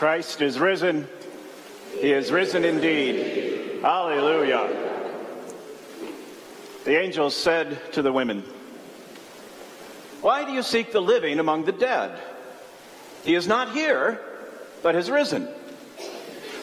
Christ 0.00 0.40
is 0.40 0.58
risen. 0.58 1.06
He 2.00 2.10
is 2.10 2.32
risen 2.32 2.64
indeed. 2.64 3.82
Hallelujah. 3.82 4.66
The 6.86 6.98
angels 6.98 7.36
said 7.36 7.78
to 7.92 8.00
the 8.00 8.10
women, 8.10 8.42
Why 10.22 10.46
do 10.46 10.52
you 10.52 10.62
seek 10.62 10.90
the 10.92 11.02
living 11.02 11.38
among 11.38 11.66
the 11.66 11.72
dead? 11.72 12.18
He 13.24 13.34
is 13.34 13.46
not 13.46 13.72
here, 13.72 14.18
but 14.82 14.94
has 14.94 15.10
risen. 15.10 15.46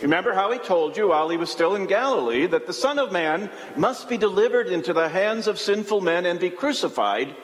Remember 0.01 0.33
how 0.33 0.51
he 0.51 0.57
told 0.57 0.97
you 0.97 1.09
while 1.09 1.29
he 1.29 1.37
was 1.37 1.51
still 1.51 1.75
in 1.75 1.85
Galilee 1.85 2.47
that 2.47 2.65
the 2.65 2.73
Son 2.73 2.97
of 2.97 3.11
Man 3.11 3.51
must 3.75 4.09
be 4.09 4.17
delivered 4.17 4.65
into 4.65 4.93
the 4.93 5.09
hands 5.09 5.45
of 5.45 5.59
sinful 5.59 6.01
men 6.01 6.25
and 6.25 6.39
be 6.39 6.49
crucified, 6.49 7.35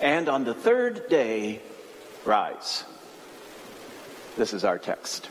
and 0.00 0.28
on 0.28 0.44
the 0.44 0.54
third 0.54 1.08
day 1.08 1.60
rise. 2.24 2.84
This 4.36 4.52
is 4.52 4.64
our 4.64 4.78
text. 4.78 5.30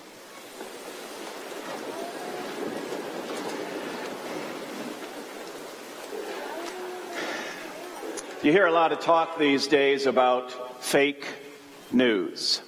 You 8.41 8.52
hear 8.52 8.66
a 8.66 8.72
lot 8.72 8.91
of 8.91 9.00
talk 9.00 9.38
these 9.38 9.68
days 9.68 10.08
about 10.08 10.84
fake 10.84 11.28
news. 11.91 12.64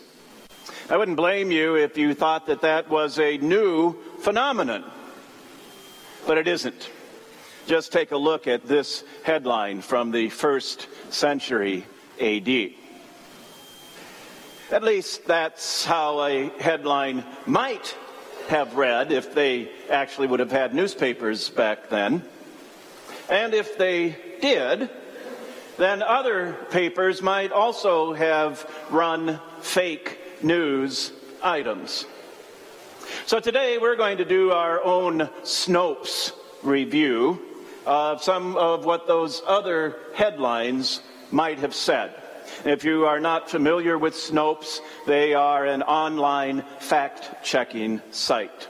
I 0.91 0.98
wouldn't 0.98 1.18
blame 1.18 1.50
you 1.50 1.76
if 1.76 1.98
you 1.98 2.13
thought 2.13 2.46
that 2.48 2.62
that 2.62 2.88
was 2.88 3.18
a 3.18 3.38
new 3.40 3.96
phenomenon, 4.20 4.84
but 6.27 6.38
it 6.38 6.48
isn't. 6.48 6.90
Just 7.66 7.91
take 7.91 8.12
a 8.12 8.18
look 8.18 8.46
at 8.46 8.68
this 8.68 9.04
headline 9.24 9.82
from 9.82 10.12
the 10.12 10.30
first 10.30 10.88
century 11.10 11.85
AD. 12.22 12.74
At 14.70 14.84
least 14.84 15.26
that's 15.26 15.85
how 15.85 16.21
a 16.23 16.49
headline 16.59 17.23
might 17.45 17.95
have 18.49 18.76
read 18.76 19.13
if 19.13 19.34
they 19.34 19.71
actually 19.90 20.27
would 20.27 20.41
have 20.41 20.51
had 20.51 20.76
newspapers 20.76 21.49
back 21.49 21.90
then. 21.90 22.21
And 23.29 23.54
if 23.54 23.77
they 23.77 24.18
did, 24.41 24.90
then 25.77 26.01
other 26.01 26.54
papers 26.70 27.21
might 27.21 27.54
also 27.54 28.13
have 28.13 28.70
run 28.90 29.40
fake 29.62 30.20
news 30.43 31.13
items. 31.41 32.05
So 33.26 33.40
today 33.40 33.77
we're 33.77 33.96
going 33.96 34.18
to 34.18 34.26
do 34.26 34.52
our 34.52 34.84
own 34.84 35.29
Snopes 35.43 36.34
review 36.62 37.41
of 37.85 38.21
some 38.21 38.57
of 38.57 38.84
what 38.84 39.07
those 39.07 39.41
other 39.48 39.96
headlines 40.13 41.02
might 41.31 41.59
have 41.59 41.74
said. 41.74 42.13
If 42.66 42.84
you 42.84 43.05
are 43.05 43.20
not 43.20 43.50
familiar 43.50 43.98
with 43.98 44.13
Snopes, 44.13 44.80
they 45.05 45.34
are 45.34 45.66
an 45.66 45.84
online 45.84 46.64
fact 46.80 47.44
checking 47.44 48.02
site. 48.12 48.68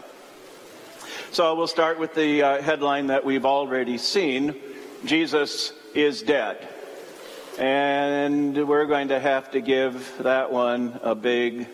So 1.32 1.56
we'll 1.56 1.68
start 1.68 2.00
with 2.00 2.14
the 2.14 2.42
uh, 2.42 2.62
headline 2.62 3.08
that 3.08 3.26
we've 3.26 3.46
already 3.46 3.98
seen 3.98 4.56
Jesus 5.06 5.74
is 5.94 6.22
dead. 6.22 6.68
And 7.58 8.68
we're 8.68 8.86
going 8.86 9.10
to 9.10 9.20
have 9.20 9.52
to 9.52 9.62
give 9.62 10.14
that 10.20 10.52
one 10.52 11.00
a 11.02 11.16
big 11.16 11.68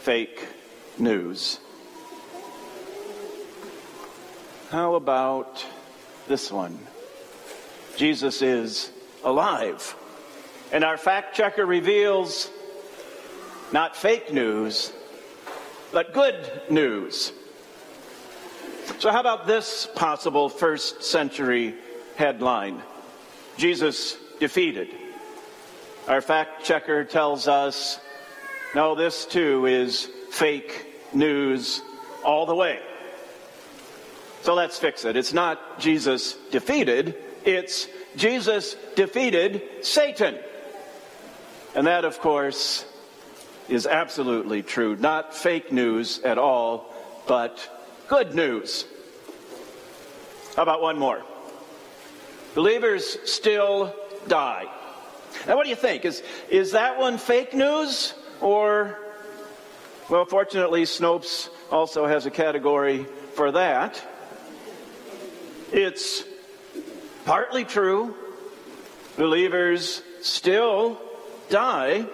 fake 0.00 0.46
news. 0.98 1.58
How 4.70 4.94
about 4.94 5.64
this 6.28 6.50
one? 6.50 6.78
Jesus 7.96 8.42
is 8.42 8.90
alive. 9.24 9.94
And 10.72 10.84
our 10.84 10.96
fact 10.96 11.36
checker 11.36 11.64
reveals 11.64 12.50
not 13.72 13.96
fake 13.96 14.32
news, 14.32 14.92
but 15.92 16.12
good 16.12 16.50
news. 16.68 17.32
So, 18.98 19.10
how 19.10 19.20
about 19.20 19.46
this 19.46 19.88
possible 19.94 20.48
first 20.48 21.02
century 21.02 21.74
headline? 22.16 22.82
Jesus 23.56 24.16
defeated. 24.38 24.88
Our 26.08 26.20
fact 26.20 26.64
checker 26.64 27.04
tells 27.04 27.48
us 27.48 27.98
no, 28.74 28.94
this 28.94 29.24
too 29.24 29.64
is 29.64 30.10
fake 30.30 30.86
news 31.14 31.80
all 32.22 32.44
the 32.44 32.54
way. 32.54 32.80
So 34.42 34.54
let's 34.54 34.78
fix 34.78 35.04
it. 35.04 35.16
It's 35.16 35.32
not 35.32 35.80
Jesus 35.80 36.34
defeated, 36.50 37.16
it's 37.44 37.88
Jesus 38.16 38.76
defeated 38.94 39.62
Satan. 39.80 40.38
And 41.76 41.86
that, 41.86 42.06
of 42.06 42.18
course, 42.20 42.86
is 43.68 43.86
absolutely 43.86 44.62
true. 44.62 44.96
Not 44.96 45.34
fake 45.34 45.70
news 45.70 46.20
at 46.20 46.38
all, 46.38 46.90
but 47.28 47.70
good 48.08 48.34
news. 48.34 48.86
How 50.56 50.62
about 50.62 50.80
one 50.80 50.98
more? 50.98 51.22
Believers 52.54 53.18
still 53.30 53.94
die. 54.26 54.64
Now, 55.46 55.56
what 55.56 55.64
do 55.64 55.68
you 55.68 55.76
think? 55.76 56.06
Is, 56.06 56.22
is 56.48 56.72
that 56.72 56.98
one 56.98 57.18
fake 57.18 57.52
news? 57.52 58.14
Or, 58.40 58.98
well, 60.08 60.24
fortunately, 60.24 60.84
Snopes 60.84 61.50
also 61.70 62.06
has 62.06 62.24
a 62.24 62.30
category 62.30 63.04
for 63.34 63.52
that. 63.52 64.02
It's 65.72 66.24
partly 67.26 67.66
true. 67.66 68.14
Believers 69.18 70.02
still 70.22 70.98
die. 71.48 72.06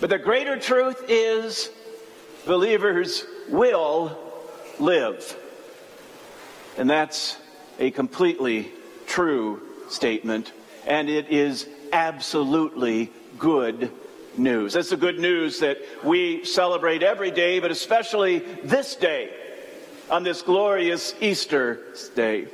But 0.00 0.10
the 0.10 0.18
greater 0.18 0.58
truth 0.58 1.04
is 1.08 1.70
believers 2.46 3.24
will 3.48 4.18
live. 4.78 5.36
And 6.76 6.90
that's 6.90 7.38
a 7.78 7.90
completely 7.90 8.72
true 9.06 9.62
statement. 9.88 10.52
And 10.86 11.08
it 11.08 11.28
is 11.28 11.68
absolutely 11.92 13.12
good 13.38 13.90
news. 14.36 14.72
That's 14.72 14.90
the 14.90 14.96
good 14.96 15.18
news 15.18 15.60
that 15.60 15.78
we 16.02 16.44
celebrate 16.44 17.02
every 17.02 17.30
day, 17.30 17.60
but 17.60 17.70
especially 17.70 18.38
this 18.38 18.96
day, 18.96 19.32
on 20.10 20.22
this 20.22 20.42
glorious 20.42 21.14
Easter 21.20 21.80
day. 22.14 22.48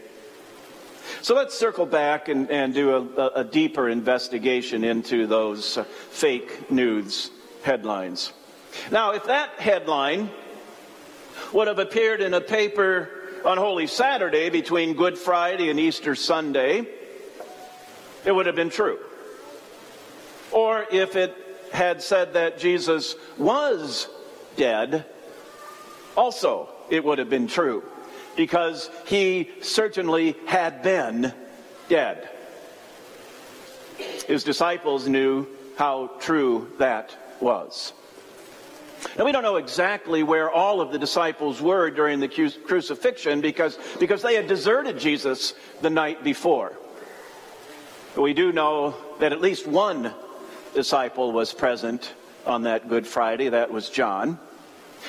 So 1.22 1.34
let's 1.34 1.59
circle 1.59 1.87
back 1.87 2.28
and, 2.28 2.50
and 2.50 2.72
do 2.72 3.10
a, 3.16 3.26
a 3.41 3.44
deeper 3.44 3.88
investigation 3.88 4.84
into 4.84 5.26
those 5.26 5.78
uh, 5.78 5.84
fake 5.84 6.71
news 6.71 7.31
headlines. 7.62 8.32
Now, 8.91 9.12
if 9.12 9.25
that 9.25 9.50
headline 9.59 10.31
would 11.53 11.69
have 11.69 11.78
appeared 11.78 12.21
in 12.21 12.34
a 12.34 12.41
paper 12.41 13.10
on 13.44 13.59
Holy 13.59 13.87
Saturday 13.87 14.50
between 14.50 14.94
Good 14.94 15.19
Friday 15.19 15.71
and 15.71 15.81
Easter 15.81 16.15
Sunday, 16.15 16.87
it 18.25 18.32
would 18.32 18.47
have 18.47 18.56
been 18.56 18.71
true. 18.71 18.98
Or 20.53 20.87
if 20.91 21.16
it 21.16 21.34
had 21.72 22.03
said 22.03 22.34
that 22.34 22.59
Jesus 22.59 23.15
was 23.38 24.09
dead, 24.56 25.04
also 26.16 26.69
it 26.91 27.04
would 27.04 27.19
have 27.19 27.31
been 27.31 27.47
true 27.47 27.84
because 28.40 28.88
he 29.04 29.50
certainly 29.60 30.34
had 30.46 30.82
been 30.82 31.30
dead. 31.90 32.26
His 34.26 34.44
disciples 34.44 35.06
knew 35.06 35.46
how 35.76 36.12
true 36.20 36.72
that 36.78 37.14
was. 37.38 37.92
Now, 39.18 39.26
we 39.26 39.32
don't 39.32 39.42
know 39.42 39.56
exactly 39.56 40.22
where 40.22 40.50
all 40.50 40.80
of 40.80 40.90
the 40.90 40.98
disciples 40.98 41.60
were 41.60 41.90
during 41.90 42.18
the 42.18 42.28
crucifixion 42.64 43.42
because, 43.42 43.78
because 43.98 44.22
they 44.22 44.36
had 44.36 44.46
deserted 44.46 44.98
Jesus 44.98 45.52
the 45.82 45.90
night 45.90 46.24
before. 46.24 46.72
But 48.14 48.22
we 48.22 48.32
do 48.32 48.52
know 48.52 48.94
that 49.18 49.34
at 49.34 49.42
least 49.42 49.66
one 49.66 50.14
disciple 50.72 51.30
was 51.32 51.52
present 51.52 52.14
on 52.46 52.62
that 52.62 52.88
Good 52.88 53.06
Friday. 53.06 53.50
That 53.50 53.70
was 53.70 53.91
John. 53.91 54.38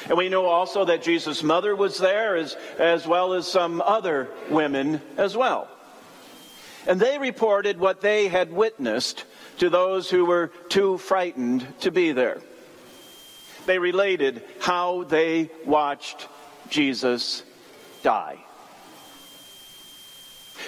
And 0.07 0.17
we 0.17 0.29
know 0.29 0.45
also 0.45 0.85
that 0.85 1.03
Jesus' 1.03 1.43
mother 1.43 1.75
was 1.75 1.97
there, 1.97 2.35
as, 2.35 2.55
as 2.79 3.05
well 3.05 3.33
as 3.33 3.47
some 3.47 3.81
other 3.81 4.29
women 4.49 5.01
as 5.17 5.35
well. 5.35 5.67
And 6.88 6.99
they 6.99 7.17
reported 7.17 7.79
what 7.79 8.01
they 8.01 8.27
had 8.27 8.51
witnessed 8.51 9.25
to 9.59 9.69
those 9.69 10.09
who 10.09 10.25
were 10.25 10.47
too 10.69 10.97
frightened 10.97 11.67
to 11.81 11.91
be 11.91 12.11
there. 12.11 12.41
They 13.65 13.77
related 13.77 14.41
how 14.59 15.03
they 15.03 15.51
watched 15.65 16.27
Jesus 16.69 17.44
die. 18.01 18.44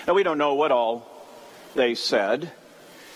Now, 0.08 0.14
we 0.14 0.24
don't 0.24 0.38
know 0.38 0.56
what 0.56 0.72
all 0.72 1.28
they 1.76 1.96
said. 1.96 2.52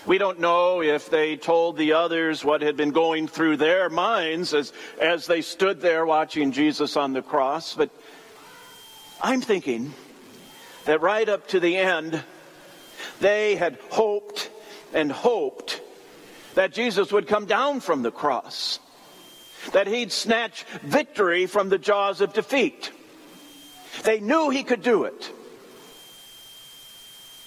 We 0.07 0.17
don't 0.17 0.39
know 0.39 0.81
if 0.81 1.09
they 1.09 1.35
told 1.35 1.75
the 1.75 1.91
others 1.91 2.45
what 2.45 2.61
had 2.61 2.77
been 2.77 2.91
going 2.91 3.27
through 3.27 3.57
their 3.57 3.89
minds 3.89 4.53
as, 4.53 4.71
as 5.01 5.27
they 5.27 5.41
stood 5.41 5.81
there 5.81 6.05
watching 6.05 6.53
Jesus 6.53 6.95
on 6.95 7.11
the 7.11 7.21
cross, 7.21 7.75
but 7.75 7.89
I'm 9.21 9.41
thinking 9.41 9.93
that 10.85 11.01
right 11.01 11.27
up 11.27 11.49
to 11.49 11.59
the 11.59 11.75
end, 11.75 12.23
they 13.19 13.55
had 13.57 13.77
hoped 13.89 14.49
and 14.93 15.11
hoped 15.11 15.81
that 16.55 16.71
Jesus 16.71 17.11
would 17.11 17.27
come 17.27 17.45
down 17.45 17.81
from 17.81 18.01
the 18.01 18.11
cross. 18.11 18.79
that 19.73 19.87
he'd 19.87 20.11
snatch 20.11 20.63
victory 20.83 21.45
from 21.45 21.69
the 21.69 21.77
jaws 21.77 22.21
of 22.21 22.33
defeat. 22.33 22.91
They 24.03 24.19
knew 24.19 24.49
he 24.49 24.63
could 24.63 24.81
do 24.81 25.03
it. 25.03 25.31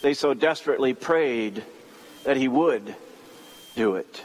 They 0.03 0.15
so 0.15 0.35
desperately 0.35 0.95
prayed 0.95 1.65
that 2.25 2.37
he 2.37 2.49
would 2.49 2.95
do 3.77 3.97
it. 3.97 4.25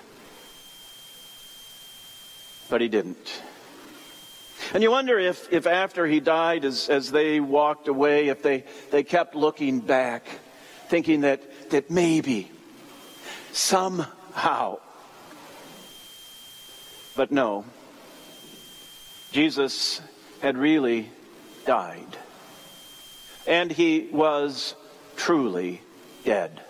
But 2.70 2.82
he 2.82 2.88
didn't. 2.88 3.42
And 4.74 4.82
you 4.82 4.92
wonder 4.92 5.20
if, 5.20 5.52
if 5.54 5.68
after 5.68 6.06
he 6.08 6.20
died, 6.20 6.66
as, 6.66 6.90
as 6.90 7.12
they 7.12 7.40
walked 7.40 7.88
away, 7.88 8.30
if 8.30 8.42
they, 8.42 8.64
they 8.92 9.04
kept 9.04 9.36
looking 9.36 9.80
back, 9.80 10.26
thinking 10.88 11.22
that, 11.22 11.70
that 11.70 11.92
maybe, 11.92 12.52
somehow. 13.52 14.80
But 17.16 17.32
no, 17.32 17.66
Jesus 19.32 20.02
had 20.42 20.58
really 20.58 21.10
died. 21.66 22.18
And 23.48 23.72
he 23.72 24.10
was 24.12 24.76
truly 25.16 25.82
dead. 26.24 26.62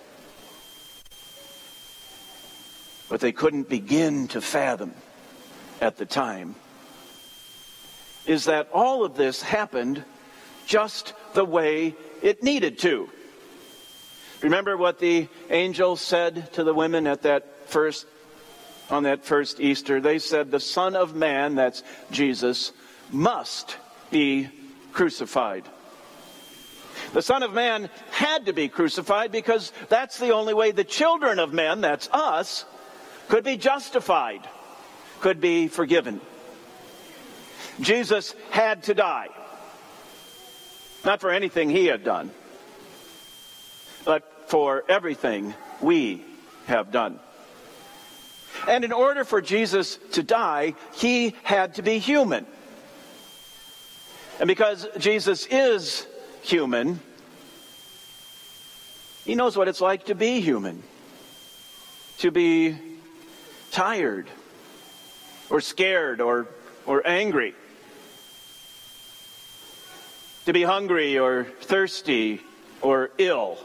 But 3.10 3.20
they 3.20 3.32
couldn't 3.32 3.70
begin 3.70 4.28
to 4.30 4.42
fathom 4.42 4.94
at 5.82 5.98
the 5.98 6.06
time 6.06 6.56
is 8.26 8.46
that 8.46 8.70
all 8.74 9.06
of 9.06 9.16
this 9.16 9.42
happened 9.42 10.04
just 10.66 11.14
the 11.34 11.46
way 11.46 11.96
it 12.22 12.42
needed 12.42 12.80
to. 12.80 13.10
Remember 14.42 14.76
what 14.78 15.00
the 15.00 15.28
angel 15.50 15.96
said 15.96 16.52
to 16.54 16.64
the 16.64 16.74
women 16.74 17.08
at 17.08 17.22
that 17.24 17.70
first 17.70 18.06
on 18.90 19.04
that 19.04 19.26
first 19.26 19.60
Easter? 19.60 20.02
They 20.02 20.20
said 20.20 20.52
the 20.52 20.60
son 20.60 20.96
of 20.96 21.16
man, 21.16 21.56
that's 21.56 21.84
Jesus, 22.12 22.72
must 23.12 23.78
be 24.12 24.50
crucified. 24.92 25.66
The 27.14 27.22
Son 27.22 27.44
of 27.44 27.54
Man 27.54 27.90
had 28.12 28.46
to 28.46 28.54
be 28.54 28.70
crucified 28.70 29.32
because 29.32 29.72
that's 29.90 30.18
the 30.18 30.32
only 30.32 30.54
way 30.54 30.72
the 30.72 30.84
children 30.84 31.40
of 31.40 31.54
men, 31.54 31.82
that's 31.82 32.10
us, 32.12 32.66
could 33.28 33.44
be 33.44 33.58
justified, 33.58 34.48
could 35.22 35.42
be 35.42 35.68
forgiven. 35.68 36.22
Jesus 37.80 38.36
had 38.52 38.84
to 38.84 38.94
die. 38.94 39.30
Not 41.04 41.22
for 41.22 41.32
anything 41.32 41.70
he 41.70 41.86
had 41.86 42.04
done, 42.04 42.32
but 44.06 44.50
for 44.50 44.84
everything 44.90 45.54
we 45.82 46.24
have 46.66 46.92
done. 46.92 47.20
And 48.68 48.84
in 48.84 48.92
order 48.92 49.24
for 49.24 49.42
Jesus 49.42 49.98
to 50.14 50.24
die, 50.24 50.76
he 50.94 51.36
had 51.44 51.76
to 51.76 51.82
be 51.82 52.00
human. 52.00 52.46
And 54.40 54.48
because 54.48 54.88
Jesus 54.98 55.46
is 55.46 56.08
human, 56.42 57.00
he 59.26 59.36
knows 59.36 59.58
what 59.58 59.68
it's 59.68 59.82
like 59.82 60.06
to 60.06 60.16
be 60.16 60.42
human, 60.42 60.84
to 62.20 62.32
be 62.32 62.78
tired, 63.76 64.26
or 65.50 65.60
scared, 65.60 66.22
or, 66.22 66.48
or 66.86 67.06
angry 67.06 67.54
to 70.46 70.54
be 70.54 70.64
hungry 70.64 71.20
or 71.20 71.44
thirsty 71.44 72.40
or 72.82 73.10
ill 73.18 73.58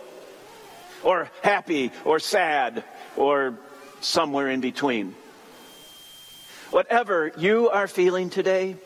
or 1.05 1.31
happy 1.43 1.93
or 2.05 2.19
sad 2.19 2.83
or 3.17 3.55
somewhere 4.01 4.51
in 4.51 4.61
between. 4.61 5.15
Whatever 6.71 7.31
you 7.37 7.71
are 7.71 7.87
feeling 7.87 8.31
today, 8.31 8.77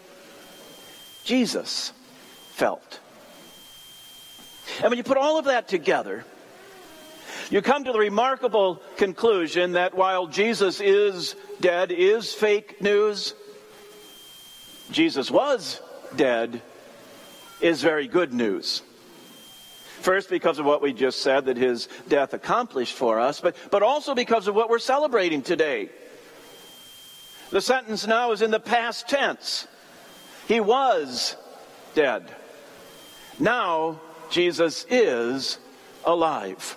Jesus 1.24 1.92
felt. 2.50 3.00
And 4.82 4.90
when 4.90 4.98
you 4.98 5.04
put 5.04 5.16
all 5.16 5.38
of 5.38 5.46
that 5.46 5.68
together, 5.68 6.24
you 7.50 7.62
come 7.62 7.84
to 7.84 7.92
the 7.92 7.98
remarkable 7.98 8.82
conclusion 8.96 9.72
that 9.72 9.94
while 9.94 10.26
Jesus 10.26 10.80
is 10.80 11.36
dead, 11.60 11.90
is 11.90 12.32
fake 12.32 12.80
news, 12.80 13.34
Jesus 14.90 15.30
was 15.30 15.80
dead 16.16 16.62
is 17.60 17.82
very 17.82 18.06
good 18.08 18.32
news. 18.32 18.82
First, 20.00 20.28
because 20.28 20.58
of 20.58 20.66
what 20.66 20.82
we 20.82 20.92
just 20.92 21.22
said 21.22 21.46
that 21.46 21.56
his 21.56 21.88
death 22.08 22.34
accomplished 22.34 22.94
for 22.94 23.18
us, 23.18 23.40
but, 23.40 23.56
but 23.70 23.82
also 23.82 24.14
because 24.14 24.48
of 24.48 24.54
what 24.54 24.68
we're 24.68 24.78
celebrating 24.78 25.40
today. 25.40 25.88
The 27.50 27.60
sentence 27.60 28.06
now 28.06 28.32
is 28.32 28.42
in 28.42 28.50
the 28.50 28.60
past 28.60 29.08
tense. 29.08 29.66
He 30.46 30.60
was 30.60 31.36
dead. 31.94 32.30
Now, 33.38 34.00
Jesus 34.30 34.84
is 34.90 35.58
alive. 36.04 36.76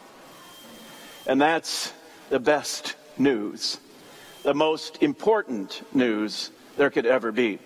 And 1.28 1.42
that's 1.42 1.92
the 2.30 2.40
best 2.40 2.96
news, 3.18 3.80
the 4.44 4.54
most 4.54 5.04
important 5.04 5.84
news 5.94 6.52
there 6.78 6.90
could 6.90 7.06
ever 7.06 7.34
be. 7.34 7.60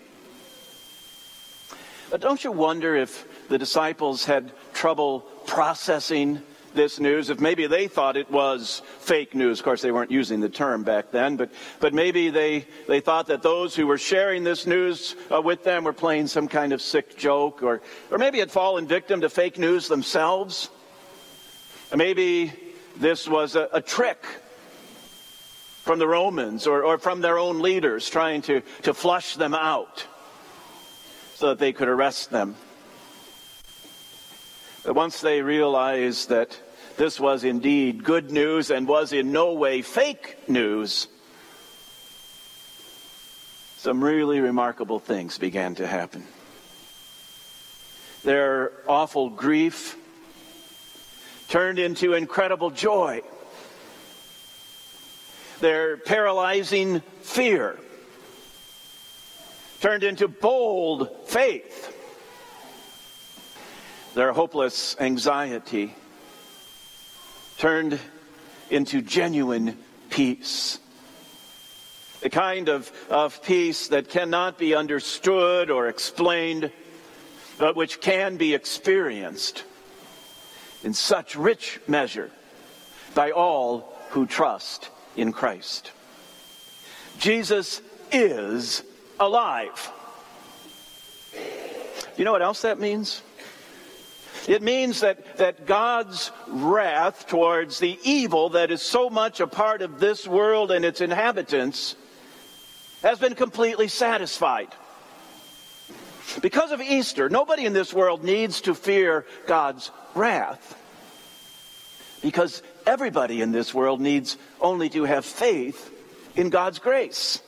But 2.09 2.21
don't 2.21 2.43
you 2.43 2.51
wonder 2.51 2.95
if 2.95 3.47
the 3.49 3.59
disciples 3.59 4.25
had 4.25 4.51
trouble 4.73 5.21
processing 5.45 6.41
this 6.73 6.99
news, 6.99 7.29
if 7.29 7.39
maybe 7.39 7.67
they 7.67 7.87
thought 7.87 8.17
it 8.17 8.31
was 8.31 8.81
fake 8.99 9.35
news. 9.35 9.59
Of 9.59 9.65
course, 9.65 9.81
they 9.81 9.91
weren't 9.91 10.09
using 10.09 10.39
the 10.39 10.49
term 10.49 10.83
back 10.83 11.11
then, 11.11 11.35
but, 11.35 11.51
but 11.79 11.93
maybe 11.93 12.29
they, 12.29 12.65
they 12.87 12.99
thought 12.99 13.27
that 13.27 13.43
those 13.43 13.75
who 13.75 13.85
were 13.85 13.97
sharing 13.97 14.43
this 14.43 14.65
news 14.65 15.15
uh, 15.29 15.41
with 15.41 15.63
them 15.63 15.83
were 15.83 15.93
playing 15.93 16.27
some 16.27 16.47
kind 16.47 16.73
of 16.73 16.81
sick 16.81 17.17
joke, 17.17 17.61
or, 17.61 17.81
or 18.09 18.17
maybe 18.17 18.39
had 18.39 18.49
fallen 18.49 18.87
victim 18.87 19.21
to 19.21 19.29
fake 19.29 19.59
news 19.59 19.87
themselves. 19.87 20.69
Maybe 21.93 22.53
this 22.97 23.27
was 23.27 23.55
a, 23.55 23.69
a 23.73 23.81
trick 23.81 24.23
from 25.83 25.99
the 25.99 26.07
Romans 26.07 26.67
or, 26.67 26.83
or 26.83 26.97
from 26.97 27.21
their 27.21 27.39
own 27.39 27.59
leaders 27.59 28.09
trying 28.09 28.41
to, 28.43 28.61
to 28.83 28.93
flush 28.93 29.35
them 29.35 29.53
out 29.53 30.05
so 31.35 31.49
that 31.49 31.59
they 31.59 31.73
could 31.73 31.87
arrest 31.87 32.29
them. 32.29 32.55
But 34.83 34.95
once 34.95 35.21
they 35.21 35.41
realized 35.41 36.29
that 36.29 36.59
this 36.97 37.19
was 37.19 37.43
indeed 37.43 38.03
good 38.03 38.31
news 38.31 38.69
and 38.69 38.87
was 38.87 39.13
in 39.13 39.31
no 39.31 39.53
way 39.53 39.81
fake 39.81 40.37
news, 40.47 41.07
some 43.77 44.03
really 44.03 44.39
remarkable 44.39 44.99
things 44.99 45.37
began 45.37 45.75
to 45.75 45.87
happen. 45.87 46.25
Their 48.23 48.71
awful 48.87 49.29
grief 49.29 49.97
turned 51.51 51.79
into 51.79 52.13
incredible 52.13 52.69
joy. 52.71 53.21
Their 55.59 55.97
paralyzing 55.97 57.01
fear 57.23 57.77
turned 59.81 60.05
into 60.05 60.29
bold 60.29 61.09
faith. 61.27 61.93
Their 64.15 64.31
hopeless 64.31 64.95
anxiety 64.97 65.93
turned 67.57 67.99
into 68.69 69.01
genuine 69.01 69.77
peace. 70.09 70.79
The 72.21 72.29
kind 72.29 72.69
of, 72.69 72.89
of 73.09 73.43
peace 73.43 73.89
that 73.89 74.09
cannot 74.09 74.57
be 74.57 74.73
understood 74.73 75.69
or 75.69 75.89
explained, 75.89 76.71
but 77.57 77.75
which 77.75 77.99
can 77.99 78.37
be 78.37 78.53
experienced 78.53 79.65
in 80.83 80.93
such 80.93 81.35
rich 81.35 81.79
measure 81.87 82.31
by 83.13 83.31
all 83.31 83.93
who 84.09 84.25
trust 84.25 84.89
in 85.15 85.31
Christ. 85.31 85.91
Jesus 87.19 87.81
is 88.11 88.83
alive. 89.19 89.91
You 92.17 92.25
know 92.25 92.31
what 92.31 92.41
else 92.41 92.61
that 92.63 92.79
means? 92.79 93.21
It 94.47 94.61
means 94.61 95.01
that, 95.01 95.37
that 95.37 95.65
God's 95.67 96.31
wrath 96.47 97.27
towards 97.27 97.79
the 97.79 97.99
evil 98.03 98.49
that 98.49 98.71
is 98.71 98.81
so 98.81 99.09
much 99.09 99.39
a 99.39 99.47
part 99.47 99.81
of 99.81 99.99
this 99.99 100.27
world 100.27 100.71
and 100.71 100.83
its 100.83 100.99
inhabitants 100.99 101.95
has 103.03 103.19
been 103.19 103.35
completely 103.35 103.87
satisfied. 103.87 104.69
Because 106.41 106.71
of 106.71 106.81
Easter, 106.81 107.29
nobody 107.29 107.65
in 107.65 107.73
this 107.73 107.93
world 107.93 108.23
needs 108.23 108.61
to 108.61 108.73
fear 108.73 109.25
God's 109.47 109.91
wrath. 110.15 110.77
Because 112.21 112.61
everybody 112.85 113.41
in 113.41 113.51
this 113.51 113.73
world 113.73 113.99
needs 113.99 114.37
only 114.59 114.89
to 114.89 115.03
have 115.03 115.25
faith 115.25 115.91
in 116.35 116.49
God's 116.49 116.79
grace 116.79 117.41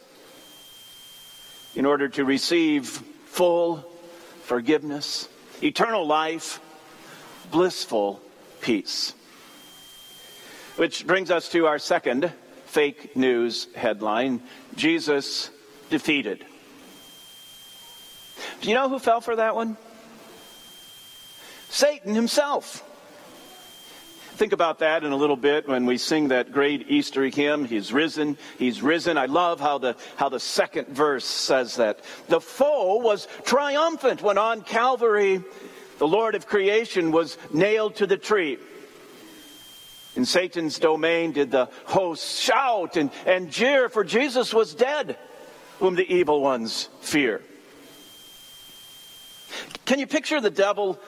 in 1.76 1.86
order 1.86 2.10
to 2.10 2.26
receive 2.26 2.88
full 3.26 3.86
forgiveness, 4.44 5.28
eternal 5.62 6.06
life, 6.06 6.60
blissful 7.52 8.22
peace. 8.62 9.14
Which 10.76 11.06
brings 11.06 11.32
us 11.32 11.50
to 11.50 11.68
our 11.68 11.80
second 11.80 12.32
fake 12.66 13.16
news 13.16 13.68
headline 13.76 14.42
Jesus 14.76 15.52
defeated. 15.90 16.46
Do 18.64 18.70
you 18.70 18.76
know 18.76 18.88
who 18.88 18.98
fell 18.98 19.20
for 19.20 19.36
that 19.36 19.56
one? 19.56 19.76
Satan 21.68 22.16
himself. 22.16 22.82
Think 24.36 24.54
about 24.54 24.80
that 24.80 25.04
in 25.04 25.12
a 25.12 25.18
little 25.18 25.36
bit 25.36 25.68
when 25.68 25.86
we 25.86 25.98
sing 25.98 26.30
that 26.30 26.54
great 26.54 26.90
Easter 26.90 27.28
hymn, 27.28 27.66
He's 27.66 27.92
risen, 27.92 28.38
He's 28.58 28.82
risen. 28.82 29.18
I 29.18 29.26
love 29.26 29.60
how 29.60 29.80
the, 29.80 29.98
how 30.16 30.30
the 30.30 30.40
second 30.40 30.88
verse 30.88 31.26
says 31.26 31.76
that. 31.76 32.06
The 32.30 32.40
foe 32.40 33.00
was 33.00 33.28
triumphant 33.44 34.22
when 34.22 34.38
on 34.38 34.62
Calvary 34.62 35.44
the 35.98 36.08
Lord 36.08 36.34
of 36.34 36.48
creation 36.48 37.12
was 37.12 37.38
nailed 37.52 37.98
to 37.98 38.08
the 38.08 38.18
tree. 38.18 38.60
In 40.16 40.24
Satan's 40.24 40.80
domain 40.80 41.34
did 41.34 41.52
the 41.52 41.68
hosts 41.84 42.40
shout 42.40 42.96
and, 42.96 43.12
and 43.26 43.52
jeer, 43.52 43.90
for 43.90 44.06
Jesus 44.06 44.54
was 44.54 44.74
dead, 44.74 45.18
whom 45.80 45.96
the 45.96 46.10
evil 46.10 46.40
ones 46.40 46.88
fear. 47.02 47.42
Can 49.86 50.00
you 50.00 50.08
picture 50.08 50.40
the 50.40 50.50
devil 50.50 51.00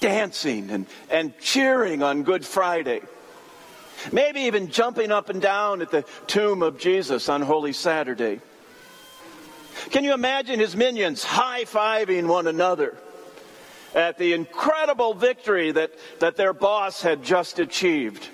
dancing 0.00 0.70
and, 0.70 0.86
and 1.10 1.38
cheering 1.38 2.02
on 2.02 2.22
Good 2.22 2.44
Friday. 2.44 3.00
Maybe 4.12 4.42
even 4.42 4.70
jumping 4.70 5.10
up 5.10 5.28
and 5.28 5.42
down 5.42 5.82
at 5.82 5.90
the 5.90 6.04
tomb 6.26 6.62
of 6.62 6.78
Jesus 6.78 7.28
on 7.28 7.42
Holy 7.42 7.72
Saturday. 7.72 8.40
Can 9.90 10.04
you 10.04 10.14
imagine 10.14 10.60
his 10.60 10.76
minions 10.76 11.24
high 11.24 11.64
fiving 11.64 12.26
one 12.26 12.46
another 12.46 12.96
at 13.94 14.18
the 14.18 14.34
incredible 14.34 15.14
victory 15.14 15.72
that, 15.72 15.92
that 16.20 16.36
their 16.36 16.52
boss 16.52 17.02
had 17.02 17.22
just 17.24 17.58
achieved? 17.58 18.28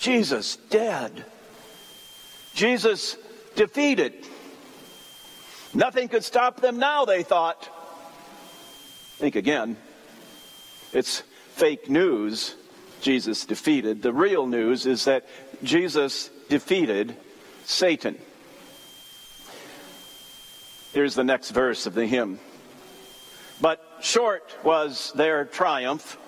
Jesus 0.00 0.56
dead. 0.56 1.24
Jesus 2.54 3.16
defeated. 3.54 4.12
Nothing 5.72 6.08
could 6.08 6.24
stop 6.24 6.60
them 6.60 6.78
now, 6.78 7.06
they 7.06 7.22
thought. 7.22 7.70
Think 9.22 9.36
again. 9.36 9.76
It's 10.92 11.22
fake 11.54 11.88
news 11.88 12.56
Jesus 13.02 13.44
defeated. 13.44 14.02
The 14.02 14.12
real 14.12 14.48
news 14.48 14.84
is 14.84 15.04
that 15.04 15.26
Jesus 15.62 16.28
defeated 16.48 17.14
Satan. 17.64 18.18
Here's 20.92 21.14
the 21.14 21.22
next 21.22 21.52
verse 21.52 21.86
of 21.86 21.94
the 21.94 22.04
hymn. 22.04 22.40
But 23.60 23.80
short 24.00 24.42
was 24.64 25.12
their 25.14 25.44
triumph. 25.44 26.18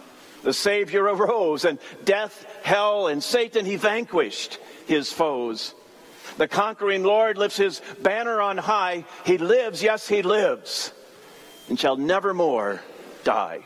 The 0.44 0.52
Savior 0.52 1.02
arose, 1.02 1.64
and 1.64 1.80
death, 2.04 2.46
hell, 2.62 3.08
and 3.08 3.20
Satan 3.24 3.66
he 3.66 3.74
vanquished 3.74 4.60
his 4.86 5.10
foes. 5.12 5.74
The 6.36 6.46
conquering 6.46 7.02
Lord 7.02 7.38
lifts 7.38 7.56
his 7.56 7.82
banner 8.04 8.40
on 8.40 8.56
high. 8.56 9.04
He 9.26 9.36
lives, 9.36 9.82
yes, 9.82 10.06
he 10.06 10.22
lives, 10.22 10.92
and 11.68 11.78
shall 11.78 11.96
never 11.96 12.34
more 12.34 12.80
die. 13.24 13.60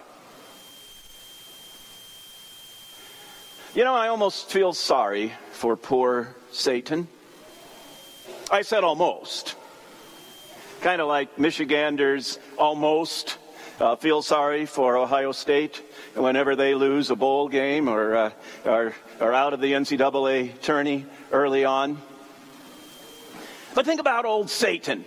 You 3.75 3.85
know, 3.85 3.95
I 3.95 4.09
almost 4.09 4.50
feel 4.50 4.73
sorry 4.73 5.33
for 5.52 5.76
poor 5.76 6.35
Satan. 6.50 7.07
I 8.50 8.62
said 8.62 8.83
almost. 8.83 9.57
Kind 10.81 11.00
of 11.00 11.09
like 11.09 11.38
Michiganders 11.38 12.38
almost 12.57 13.37
uh, 13.81 13.97
feel 13.97 14.23
sorry 14.23 14.67
for 14.67 14.97
Ohio 14.97 15.33
State 15.33 15.83
whenever 16.14 16.57
they 16.57 16.75
lose 16.75 17.11
a 17.11 17.17
bowl 17.17 17.49
game 17.49 17.88
or 17.88 18.17
uh, 18.17 18.31
are, 18.64 18.95
are 19.21 19.33
out 19.33 19.52
of 19.52 19.61
the 19.61 19.73
NCAA 19.73 20.61
tourney 20.61 21.07
early 21.31 21.64
on. 21.64 21.99
But 23.75 23.85
think 23.87 24.00
about 24.00 24.25
old 24.25 24.50
Satan. 24.50 25.05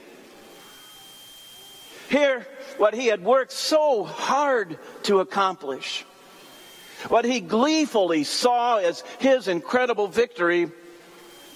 Here, 2.11 2.45
what 2.77 2.93
he 2.93 3.07
had 3.07 3.23
worked 3.23 3.53
so 3.53 4.03
hard 4.03 4.77
to 5.03 5.21
accomplish 5.21 6.05
what 7.07 7.23
he 7.23 7.39
gleefully 7.39 8.25
saw 8.25 8.79
as 8.79 9.01
his 9.19 9.47
incredible 9.47 10.07
victory 10.07 10.69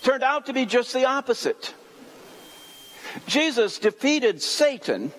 turned 0.02 0.24
out 0.24 0.46
to 0.46 0.54
be 0.54 0.66
just 0.66 0.94
the 0.94 1.06
opposite. 1.06 1.74
Jesus 3.28 3.80
defeated 3.80 4.42
Satan 4.42 5.12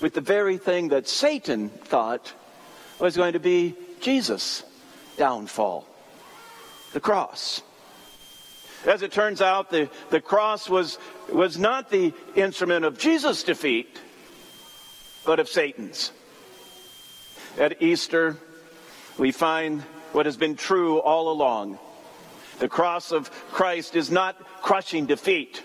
with 0.00 0.14
the 0.14 0.22
very 0.22 0.56
thing 0.56 0.88
that 0.88 1.06
Satan 1.06 1.68
thought 1.68 2.32
was 2.98 3.14
going 3.14 3.34
to 3.34 3.40
be 3.40 3.74
Jesus' 4.00 4.64
downfall 5.18 5.86
the 6.94 7.00
cross. 7.00 7.60
As 8.86 9.02
it 9.02 9.12
turns 9.12 9.40
out, 9.40 9.70
the, 9.70 9.88
the 10.10 10.20
cross 10.20 10.68
was, 10.68 10.98
was 11.32 11.58
not 11.58 11.90
the 11.90 12.12
instrument 12.34 12.84
of 12.84 12.98
Jesus' 12.98 13.42
defeat, 13.42 13.98
but 15.24 15.40
of 15.40 15.48
Satan's. 15.48 16.12
At 17.58 17.80
Easter, 17.82 18.36
we 19.16 19.32
find 19.32 19.80
what 20.12 20.26
has 20.26 20.36
been 20.36 20.56
true 20.56 20.98
all 20.98 21.30
along. 21.30 21.78
The 22.58 22.68
cross 22.68 23.10
of 23.10 23.30
Christ 23.50 23.96
is 23.96 24.10
not 24.10 24.36
crushing 24.60 25.06
defeat, 25.06 25.62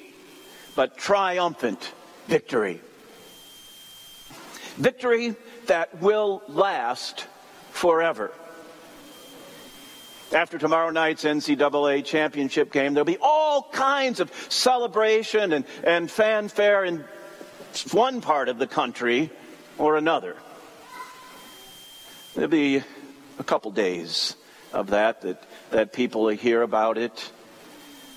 but 0.76 0.98
triumphant 0.98 1.94
victory. 2.28 2.82
Victory 4.78 5.36
that 5.66 6.02
will 6.02 6.42
last 6.48 7.28
forever. 7.72 8.32
After 10.32 10.60
tomorrow 10.60 10.92
night's 10.92 11.24
NCAA 11.24 12.06
championship 12.06 12.72
game, 12.72 12.94
there'll 12.94 13.06
be 13.06 13.18
all 13.20 13.64
kinds 13.72 14.20
of 14.20 14.32
celebration 14.50 15.54
and, 15.54 15.66
and 15.84 16.10
fanfare 16.10 16.86
in 16.86 17.04
one 17.92 18.22
part 18.22 18.48
of 18.48 18.60
the 18.60 18.68
country 18.68 19.32
or 19.80 19.98
another. 19.98 20.36
There'll 22.36 22.48
be 22.50 22.84
a 23.40 23.44
couple 23.44 23.72
days 23.72 24.36
of 24.72 24.92
that, 24.92 25.22
that, 25.22 25.44
that 25.72 25.94
people 25.94 26.26
will 26.26 26.36
hear 26.36 26.62
about 26.62 27.00
it. 27.00 27.32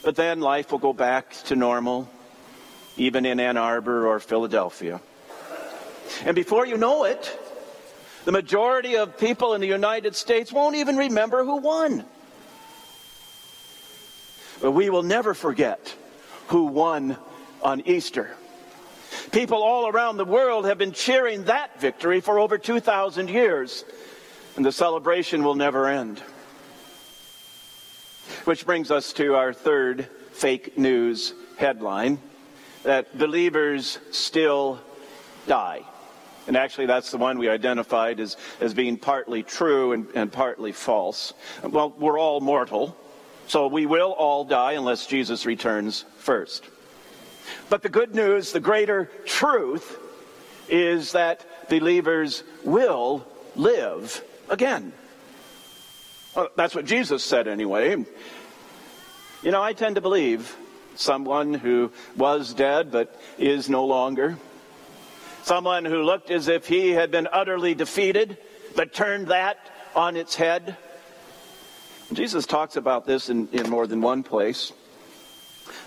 But 0.04 0.14
then 0.14 0.40
life 0.40 0.70
will 0.70 0.80
go 0.80 0.92
back 0.92 1.32
to 1.44 1.56
normal, 1.56 2.10
even 2.98 3.24
in 3.24 3.40
Ann 3.40 3.56
Arbor 3.56 4.06
or 4.06 4.20
Philadelphia. 4.20 5.00
And 6.26 6.34
before 6.34 6.66
you 6.66 6.76
know 6.76 7.04
it, 7.04 7.38
the 8.24 8.32
majority 8.32 8.96
of 8.96 9.18
people 9.18 9.54
in 9.54 9.60
the 9.60 9.66
United 9.66 10.14
States 10.14 10.52
won't 10.52 10.76
even 10.76 10.96
remember 10.96 11.44
who 11.44 11.56
won. 11.56 12.04
But 14.60 14.72
we 14.72 14.90
will 14.90 15.02
never 15.02 15.34
forget 15.34 15.94
who 16.48 16.64
won 16.64 17.16
on 17.62 17.80
Easter. 17.86 18.36
People 19.32 19.62
all 19.62 19.88
around 19.88 20.16
the 20.16 20.24
world 20.24 20.66
have 20.66 20.78
been 20.78 20.92
cheering 20.92 21.44
that 21.44 21.80
victory 21.80 22.20
for 22.20 22.38
over 22.38 22.58
2,000 22.58 23.28
years 23.28 23.84
and 24.56 24.64
the 24.64 24.72
celebration 24.72 25.42
will 25.42 25.54
never 25.54 25.88
end. 25.88 26.20
Which 28.44 28.66
brings 28.66 28.90
us 28.90 29.12
to 29.14 29.34
our 29.34 29.52
third 29.52 30.08
fake 30.32 30.78
news 30.78 31.34
headline 31.56 32.18
that 32.82 33.16
believers 33.18 33.98
still 34.10 34.80
die. 35.46 35.82
And 36.46 36.56
actually, 36.56 36.86
that's 36.86 37.10
the 37.10 37.18
one 37.18 37.38
we 37.38 37.48
identified 37.48 38.18
as, 38.18 38.36
as 38.60 38.74
being 38.74 38.96
partly 38.96 39.42
true 39.42 39.92
and, 39.92 40.08
and 40.14 40.32
partly 40.32 40.72
false. 40.72 41.32
Well, 41.62 41.90
we're 41.90 42.18
all 42.18 42.40
mortal, 42.40 42.96
so 43.46 43.68
we 43.68 43.86
will 43.86 44.10
all 44.12 44.44
die 44.44 44.72
unless 44.72 45.06
Jesus 45.06 45.46
returns 45.46 46.04
first. 46.18 46.64
But 47.68 47.82
the 47.82 47.88
good 47.88 48.14
news, 48.14 48.52
the 48.52 48.60
greater 48.60 49.10
truth, 49.24 49.98
is 50.68 51.12
that 51.12 51.44
believers 51.68 52.42
will 52.64 53.26
live 53.56 54.24
again. 54.48 54.92
Well, 56.34 56.48
that's 56.56 56.74
what 56.74 56.86
Jesus 56.86 57.22
said 57.22 57.46
anyway. 57.46 58.04
You 59.42 59.50
know, 59.50 59.62
I 59.62 59.74
tend 59.74 59.96
to 59.96 60.00
believe 60.00 60.56
someone 60.94 61.54
who 61.54 61.92
was 62.16 62.54
dead 62.54 62.90
but 62.90 63.20
is 63.38 63.68
no 63.68 63.84
longer. 63.84 64.38
Someone 65.42 65.84
who 65.84 66.02
looked 66.02 66.30
as 66.30 66.48
if 66.48 66.68
he 66.68 66.90
had 66.90 67.10
been 67.10 67.28
utterly 67.30 67.74
defeated 67.74 68.38
but 68.76 68.92
turned 68.92 69.28
that 69.28 69.58
on 69.94 70.16
its 70.16 70.34
head. 70.34 70.76
Jesus 72.12 72.46
talks 72.46 72.76
about 72.76 73.06
this 73.06 73.28
in, 73.28 73.48
in 73.52 73.68
more 73.68 73.86
than 73.86 74.00
one 74.00 74.22
place. 74.22 74.72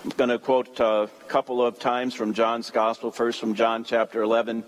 I'm 0.04 0.12
going 0.12 0.30
to 0.30 0.40
quote 0.40 0.80
a 0.80 1.10
couple 1.28 1.66
of 1.66 1.80
times 1.80 2.14
from 2.14 2.34
John's 2.34 2.70
Gospel, 2.70 3.12
first 3.12 3.40
from 3.40 3.56
John 3.56 3.84
chapter 3.84 4.22
11 4.22 4.64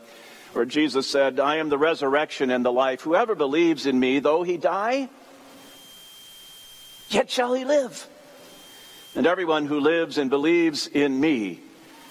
where 0.54 0.66
Jesus 0.66 1.08
said, 1.08 1.40
I 1.40 1.58
am 1.58 1.70
the 1.70 1.78
resurrection 1.78 2.50
and 2.50 2.66
the 2.66 2.72
life. 2.72 3.02
Whoever 3.02 3.36
believes 3.36 3.86
in 3.86 4.00
me, 4.00 4.20
though 4.20 4.42
he 4.42 4.58
die, 4.58 5.10
yet 7.10 7.30
shall 7.30 7.54
he 7.54 7.64
live. 7.64 8.08
And 9.16 9.28
everyone 9.28 9.66
who 9.66 9.80
lives 9.80 10.18
and 10.18 10.30
believes 10.30 10.88
in 10.88 11.20
me 11.20 11.62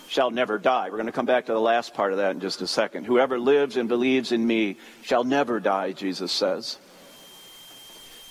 shall 0.09 0.31
never 0.31 0.59
die. 0.59 0.87
We're 0.87 0.97
going 0.97 1.07
to 1.07 1.13
come 1.13 1.27
back 1.27 1.47
to 1.47 1.53
the 1.53 1.61
last 1.61 1.95
part 1.95 2.13
of 2.13 2.19
that 2.19 2.33
in 2.33 2.41
just 2.41 2.63
a 2.63 2.67
second. 2.67 3.05
Whoever 3.05 3.39
lives 3.39 3.77
and 3.77 3.89
believes 3.89 4.33
in 4.33 4.47
me 4.47 4.77
shall 5.03 5.25
never 5.25 5.61
die, 5.61 5.93
Jesus 5.93 6.33
says. 6.33 6.79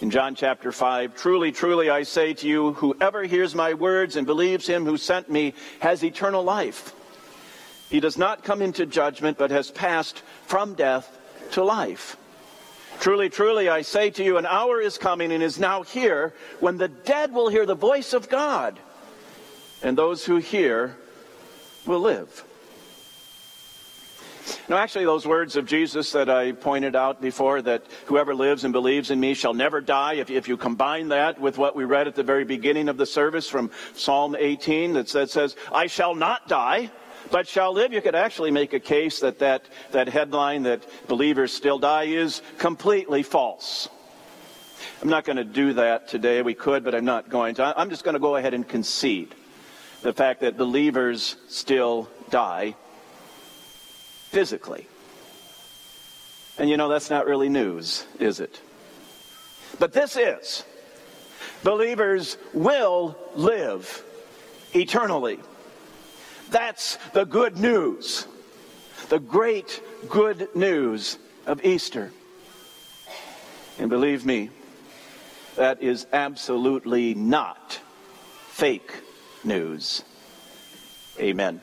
In 0.02 0.12
John 0.12 0.36
chapter 0.36 0.72
5, 0.72 1.16
truly, 1.16 1.52
truly, 1.52 1.90
I 1.90 2.04
say 2.04 2.34
to 2.34 2.48
you, 2.48 2.74
whoever 2.74 3.24
hears 3.24 3.56
my 3.56 3.74
words 3.74 4.18
and 4.18 4.28
believes 4.28 4.68
him 4.68 4.86
who 4.86 4.98
sent 4.98 5.30
me 5.30 5.54
has 5.80 6.04
eternal 6.04 6.44
life 6.44 6.94
He 7.90 8.02
does 8.02 8.18
not 8.18 8.44
come 8.44 8.62
into 8.62 8.86
judgment, 8.86 9.38
but 9.38 9.52
has 9.52 9.72
passed 9.72 10.22
from 10.48 10.74
death 10.74 11.18
to 11.52 11.64
life. 11.64 12.18
Truly, 13.00 13.30
truly, 13.30 13.70
I 13.70 13.84
say 13.84 14.10
to 14.12 14.24
you, 14.24 14.38
an 14.38 14.46
hour 14.46 14.82
is 14.82 14.98
coming 14.98 15.32
and 15.32 15.44
is 15.44 15.60
now 15.60 15.84
here 15.84 16.34
when 16.60 16.78
the 16.78 16.88
dead 16.88 17.34
will 17.34 17.50
hear 17.50 17.66
the 17.66 17.76
voice 17.76 18.14
of 18.14 18.30
God, 18.30 18.80
and 19.82 19.98
those 19.98 20.26
who 20.26 20.38
hear 20.38 20.98
will 21.88 22.02
live. 22.02 22.44
Now, 24.70 24.78
actually, 24.78 25.06
those 25.06 25.26
words 25.26 25.56
of 25.56 25.66
Jesus 25.66 26.12
that 26.12 26.30
I 26.30 26.52
pointed 26.52 26.96
out 26.96 27.22
before, 27.22 27.62
that 27.64 27.84
whoever 28.06 28.36
lives 28.36 28.64
and 28.64 28.74
believes 28.74 29.12
in 29.12 29.20
me 29.20 29.34
shall 29.34 29.54
never 29.54 29.82
die, 29.82 30.16
if, 30.16 30.30
if 30.30 30.48
you 30.48 30.58
combine 30.58 31.10
that 31.10 31.40
with 31.40 31.58
what 31.58 31.76
we 31.76 31.84
read 31.84 32.08
at 32.08 32.16
the 32.16 32.24
very 32.24 32.46
beginning 32.46 32.90
of 32.90 32.98
the 32.98 33.06
service 33.06 33.50
from 33.50 33.72
Psalm 33.94 34.36
18 34.38 34.94
that 34.94 35.10
says, 35.10 35.56
I 35.72 35.88
shall 35.88 36.16
not 36.16 36.48
die, 36.48 36.92
but 37.32 37.48
shall 37.48 37.74
live, 37.74 37.92
you 37.92 38.02
could 38.02 38.16
actually 38.16 38.52
make 38.52 38.74
a 38.74 38.80
case 38.80 39.20
that 39.20 39.40
that, 39.40 39.66
that 39.92 40.08
headline 40.08 40.64
that 40.64 40.86
believers 41.08 41.52
still 41.52 41.80
die 41.80 42.04
is 42.04 42.42
completely 42.58 43.24
false. 43.24 43.90
I'm 45.02 45.10
not 45.10 45.26
going 45.26 45.38
to 45.38 45.44
do 45.44 45.74
that 45.74 46.08
today. 46.08 46.42
We 46.42 46.54
could, 46.54 46.84
but 46.84 46.94
I'm 46.94 47.06
not 47.06 47.30
going 47.30 47.56
to. 47.56 47.74
I'm 47.80 47.90
just 47.90 48.04
going 48.04 48.14
to 48.14 48.20
go 48.20 48.36
ahead 48.36 48.54
and 48.54 48.68
concede 48.68 49.34
the 50.06 50.14
fact 50.14 50.42
that 50.42 50.56
believers 50.56 51.36
still 51.48 52.08
die 52.30 52.76
physically. 54.30 54.86
And 56.60 56.70
you 56.70 56.78
know, 56.78 56.90
that's 56.90 57.10
not 57.10 57.26
really 57.26 57.50
news, 57.50 58.06
is 58.20 58.40
it? 58.40 58.62
But 59.80 59.94
this 59.94 60.16
is. 60.16 60.64
Believers 61.64 62.38
will 62.54 63.18
live 63.34 64.04
eternally. 64.76 65.40
That's 66.52 66.98
the 67.14 67.26
good 67.26 67.58
news. 67.58 68.28
The 69.10 69.18
great 69.20 69.82
good 70.08 70.50
news 70.54 71.18
of 71.48 71.66
Easter. 71.66 72.12
And 73.80 73.90
believe 73.90 74.24
me, 74.24 74.52
that 75.56 75.82
is 75.82 76.06
absolutely 76.14 77.16
not 77.16 77.80
fake 78.50 79.02
news. 79.46 80.04
Amen. 81.20 81.62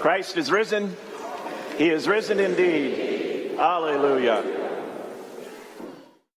Christ 0.00 0.36
is 0.36 0.50
risen. 0.50 0.96
He 1.78 1.90
is 1.90 2.08
risen 2.08 2.40
indeed. 2.40 3.56
Hallelujah. 3.56 4.65